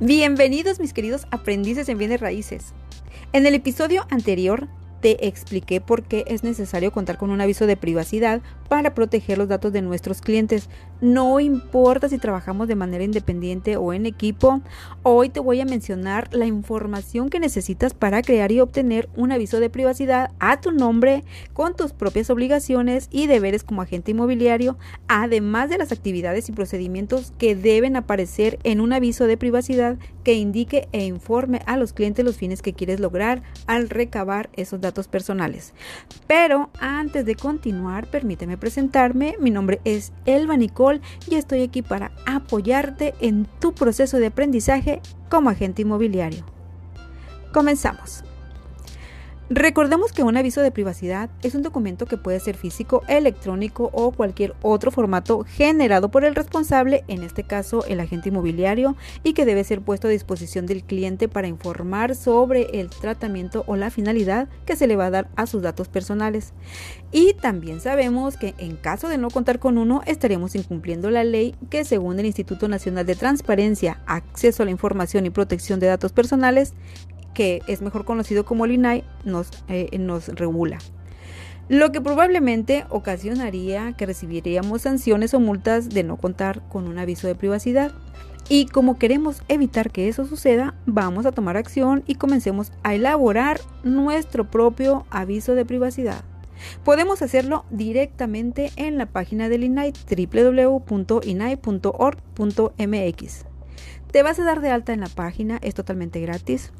[0.00, 2.66] Bienvenidos mis queridos aprendices en bienes raíces.
[3.32, 4.68] En el episodio anterior
[5.00, 9.48] te expliqué por qué es necesario contar con un aviso de privacidad para proteger los
[9.48, 10.68] datos de nuestros clientes.
[11.00, 14.60] No importa si trabajamos de manera independiente o en equipo,
[15.02, 19.60] hoy te voy a mencionar la información que necesitas para crear y obtener un aviso
[19.60, 25.70] de privacidad a tu nombre con tus propias obligaciones y deberes como agente inmobiliario, además
[25.70, 30.90] de las actividades y procedimientos que deben aparecer en un aviso de privacidad que indique
[30.92, 35.72] e informe a los clientes los fines que quieres lograr al recabar esos datos personales.
[36.26, 39.36] Pero antes de continuar, permíteme presentarme.
[39.40, 41.00] Mi nombre es Elba Nicole
[41.30, 45.00] y estoy aquí para apoyarte en tu proceso de aprendizaje
[45.30, 46.44] como agente inmobiliario.
[47.54, 48.22] Comenzamos.
[49.50, 54.12] Recordemos que un aviso de privacidad es un documento que puede ser físico, electrónico o
[54.12, 59.46] cualquier otro formato generado por el responsable, en este caso el agente inmobiliario, y que
[59.46, 64.48] debe ser puesto a disposición del cliente para informar sobre el tratamiento o la finalidad
[64.66, 66.52] que se le va a dar a sus datos personales.
[67.10, 71.54] Y también sabemos que en caso de no contar con uno, estaríamos incumpliendo la ley
[71.70, 76.12] que según el Instituto Nacional de Transparencia, Acceso a la Información y Protección de Datos
[76.12, 76.74] Personales,
[77.34, 80.78] que es mejor conocido como el INAI, nos, eh, nos regula.
[81.68, 87.26] Lo que probablemente ocasionaría que recibiríamos sanciones o multas de no contar con un aviso
[87.26, 87.92] de privacidad.
[88.48, 93.60] Y como queremos evitar que eso suceda, vamos a tomar acción y comencemos a elaborar
[93.84, 96.24] nuestro propio aviso de privacidad.
[96.84, 101.04] Podemos hacerlo directamente en la página del INAI www.inai.org.mx.
[104.10, 106.72] Te vas a dar de alta en la página, es totalmente gratis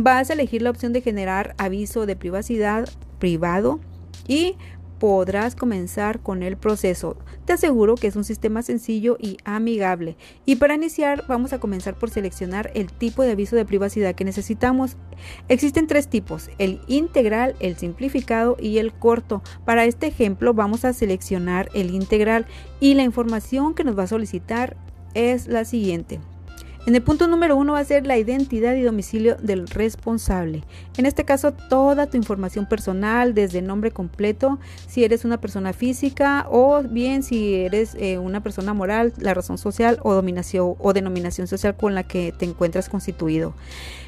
[0.00, 3.80] vas a elegir la opción de generar aviso de privacidad privado
[4.28, 4.54] y
[5.00, 7.16] podrás comenzar con el proceso.
[7.44, 10.16] Te aseguro que es un sistema sencillo y amigable.
[10.44, 14.24] Y para iniciar vamos a comenzar por seleccionar el tipo de aviso de privacidad que
[14.24, 14.96] necesitamos.
[15.48, 19.42] Existen tres tipos, el integral, el simplificado y el corto.
[19.64, 22.46] Para este ejemplo vamos a seleccionar el integral
[22.78, 24.76] y la información que nos va a solicitar
[25.14, 26.20] es la siguiente.
[26.86, 30.64] En el punto número uno va a ser la identidad y domicilio del responsable.
[30.96, 36.46] En este caso, toda tu información personal, desde nombre completo, si eres una persona física
[36.50, 41.46] o bien si eres eh, una persona moral, la razón social o, dominación, o denominación
[41.46, 43.54] social con la que te encuentras constituido.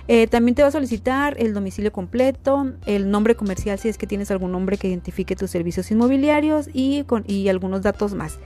[0.08, 4.06] Eh, también te va a solicitar el domicilio completo, el nombre comercial si es que
[4.06, 8.38] tienes algún nombre que identifique tus servicios inmobiliarios y, con, y algunos datos más.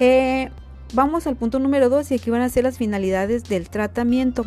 [0.00, 0.50] Eh,
[0.92, 4.44] Vamos al punto número 2 y aquí van a ser las finalidades del tratamiento.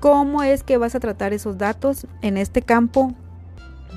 [0.00, 2.06] ¿Cómo es que vas a tratar esos datos?
[2.22, 3.14] En este campo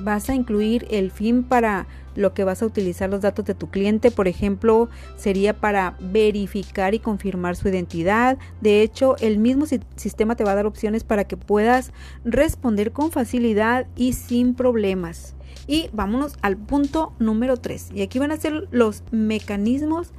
[0.03, 3.69] vas a incluir el fin para lo que vas a utilizar los datos de tu
[3.69, 4.12] cliente.
[4.12, 8.38] Por ejemplo, sería para verificar y confirmar su identidad.
[8.62, 9.66] De hecho, el mismo
[9.96, 11.92] sistema te va a dar opciones para que puedas
[12.24, 15.34] responder con facilidad y sin problemas.
[15.67, 17.91] Y vámonos al punto número 3.
[17.93, 20.11] Y aquí van a ser los mecanismos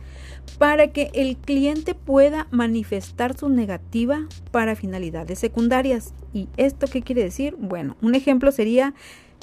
[0.58, 6.14] para que el cliente pueda manifestar su negativa para finalidades secundarias.
[6.32, 7.56] ¿Y esto qué quiere decir?
[7.58, 8.94] Bueno, un ejemplo sería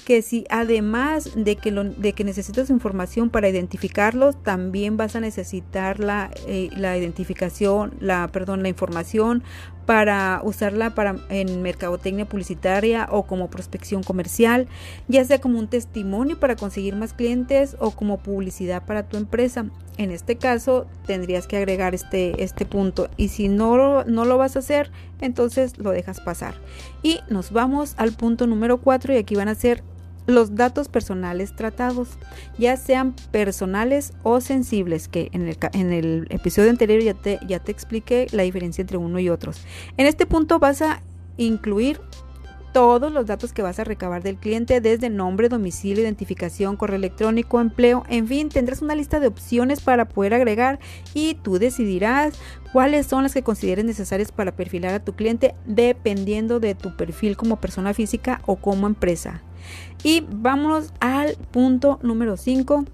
[0.05, 5.99] que si además de que, de que necesitas información para identificarlos, también vas a necesitar
[5.99, 9.43] la, eh, la identificación, la, perdón, la información
[9.85, 14.67] para usarla para, en mercadotecnia publicitaria o como prospección comercial,
[15.07, 19.65] ya sea como un testimonio para conseguir más clientes o como publicidad para tu empresa.
[19.97, 24.55] En este caso tendrías que agregar este, este punto y si no, no lo vas
[24.55, 26.55] a hacer, entonces lo dejas pasar.
[27.03, 29.83] Y nos vamos al punto número 4 y aquí van a ser
[30.25, 32.09] los datos personales tratados,
[32.57, 37.59] ya sean personales o sensibles, que en el, en el episodio anterior ya te, ya
[37.59, 39.61] te expliqué la diferencia entre uno y otros.
[39.97, 41.01] En este punto vas a
[41.37, 41.99] incluir
[42.73, 47.61] todos los datos que vas a recabar del cliente, desde nombre, domicilio, identificación, correo electrónico,
[47.61, 50.79] empleo, en fin, tendrás una lista de opciones para poder agregar
[51.13, 52.33] y tú decidirás
[52.73, 57.37] cuáles son las que consideres necesarias para perfilar a tu cliente dependiendo de tu perfil
[57.37, 59.41] como persona física o como empresa.
[60.03, 62.85] Y vámonos al punto número 5.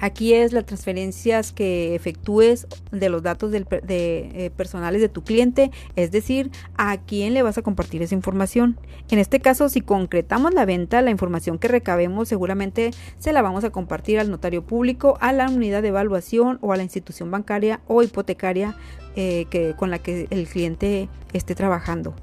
[0.00, 6.10] Aquí es las transferencias que efectúes de los datos eh, personales de tu cliente, es
[6.10, 8.78] decir, a quién le vas a compartir esa información.
[9.10, 13.64] En este caso, si concretamos la venta, la información que recabemos seguramente se la vamos
[13.64, 17.80] a compartir al notario público, a la unidad de evaluación o a la institución bancaria
[17.86, 18.76] o hipotecaria
[19.16, 19.46] eh,
[19.76, 22.14] con la que el cliente esté trabajando.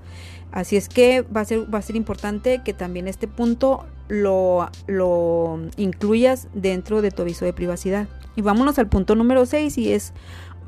[0.53, 4.69] Así es que va a ser, va a ser importante que también este punto lo,
[5.77, 8.07] incluyas dentro de tu aviso de privacidad.
[8.35, 10.13] Y vámonos al punto número 6 y es,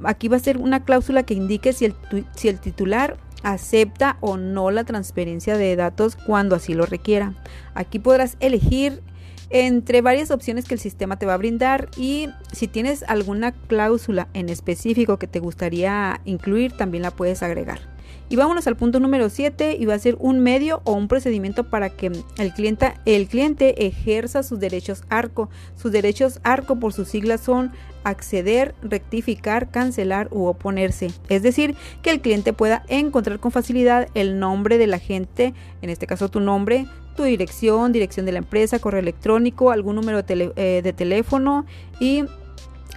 [0.03, 4.85] aquí va a ser una cláusula que indique si el titular acepta o no la
[4.85, 7.35] transferencia de datos cuando así lo requiera.
[7.75, 9.03] Aquí podrás elegir
[9.51, 14.29] entre varias opciones que el sistema te va a brindar y si tienes alguna cláusula
[14.33, 17.94] en específico que te gustaría incluir, también la puedes agregar.
[18.29, 21.65] Y vámonos al punto número 7 y va a ser un medio o un procedimiento
[21.65, 25.49] para que el cliente, el cliente ejerza sus derechos ARCO.
[25.75, 27.71] Sus derechos ARCO por sus siglas son
[28.03, 31.11] acceder, rectificar, cancelar u oponerse.
[31.29, 36.07] Es decir, que el cliente pueda encontrar con facilidad el nombre del agente, en este
[36.07, 36.85] caso tu nombre,
[37.15, 41.65] tu dirección, dirección de la empresa, correo electrónico, algún número de, eh, de teléfono
[41.99, 42.25] y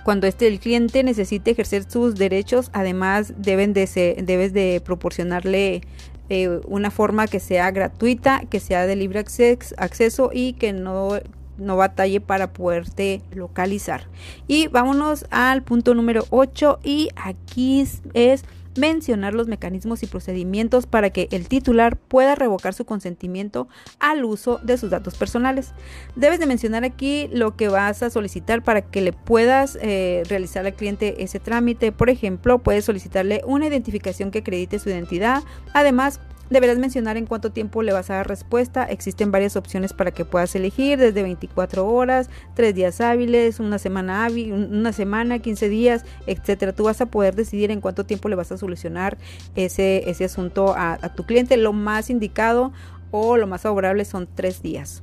[0.08, 5.82] cuando este el cliente necesite ejercer sus derechos, además deben de debes de proporcionarle
[6.30, 11.10] eh, una forma que sea gratuita, que sea de libre acceso y que no
[11.58, 14.08] no batalle para poderte localizar.
[14.46, 18.44] Y vámonos al punto número 8 y aquí es
[18.78, 24.58] mencionar los mecanismos y procedimientos para que el titular pueda revocar su consentimiento al uso
[24.62, 25.72] de sus datos personales.
[26.16, 30.64] Debes de mencionar aquí lo que vas a solicitar para que le puedas eh, realizar
[30.66, 31.92] al cliente ese trámite.
[31.92, 35.42] Por ejemplo, puedes solicitarle una identificación que acredite su identidad.
[35.72, 38.84] Además, Deberás mencionar en cuánto tiempo le vas a dar respuesta.
[38.84, 44.24] Existen varias opciones para que puedas elegir, desde 24 horas, 3 días hábiles, una semana
[44.24, 46.72] hábil, una semana, 15 días, etcétera.
[46.72, 49.18] Tú vas a poder decidir en cuánto tiempo le vas a solucionar
[49.56, 51.56] ese, ese asunto a, tu cliente.
[51.56, 52.72] Lo más indicado
[53.10, 55.02] o lo más favorable son 3 días.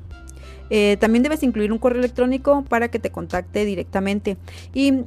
[0.72, 4.38] Eh, también debes incluir un correo electrónico para que te contacte directamente.
[4.74, 5.04] Y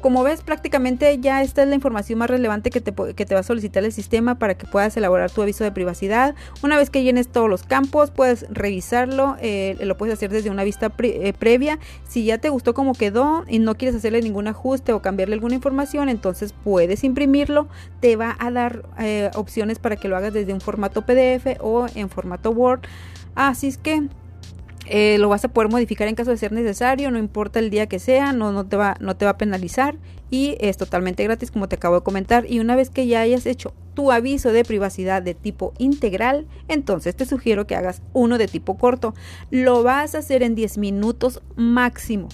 [0.00, 3.40] como ves, prácticamente ya esta es la información más relevante que te, que te va
[3.40, 6.34] a solicitar el sistema para que puedas elaborar tu aviso de privacidad.
[6.62, 10.64] Una vez que llenes todos los campos, puedes revisarlo, eh, lo puedes hacer desde una
[10.64, 11.78] vista eh, previa.
[12.06, 15.54] Si ya te gustó cómo quedó y no quieres hacerle ningún ajuste o cambiarle alguna
[15.54, 17.68] información, entonces puedes imprimirlo.
[18.00, 21.86] Te va a dar eh, opciones para que lo hagas desde un formato PDF o
[21.94, 22.80] en formato Word.
[23.34, 24.08] Así es que
[24.86, 27.86] eh, lo vas a poder modificar en caso de ser necesario, no importa el día
[27.86, 29.96] que sea, no, no, te va, no te va a penalizar
[30.30, 32.50] y es totalmente gratis como te acabo de comentar.
[32.50, 37.16] Y una vez que ya hayas hecho tu aviso de privacidad de tipo integral, entonces
[37.16, 39.14] te sugiero que hagas uno de tipo corto.
[39.50, 42.28] Lo vas a hacer en 10 minutos máximo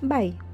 [0.04, 0.49] Bye.